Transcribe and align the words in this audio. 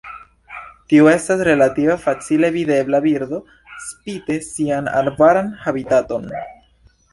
Tiu 0.93 1.09
estas 1.11 1.43
relative 1.47 1.97
facile 2.05 2.49
videbla 2.55 3.03
birdo, 3.05 3.41
spite 3.89 4.41
sian 4.49 4.91
arbaran 5.05 5.55
habitaton. 5.67 6.29